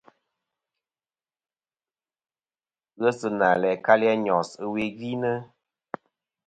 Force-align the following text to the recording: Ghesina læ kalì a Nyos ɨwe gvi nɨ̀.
Ghesina 3.01 3.49
læ 3.61 3.71
kalì 3.85 4.07
a 4.13 4.15
Nyos 4.25 4.49
ɨwe 4.65 4.81
gvi 4.97 5.11
nɨ̀. 5.21 5.37